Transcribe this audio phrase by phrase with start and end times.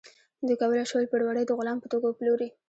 [0.45, 2.49] دوی کولی شول پوروړی د غلام په توګه وپلوري.